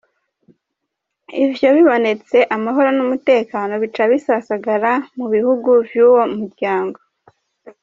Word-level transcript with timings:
Ivyo 1.43 1.67
bibonetse 1.75 2.37
amahoro 2.55 2.89
n'umutekano 2.97 3.73
bica 3.81 4.03
bisasagara 4.11 4.91
mu 5.17 5.25
bihugu 5.33 5.69
vy'uwu 5.89 6.23
muryango". 6.37 6.99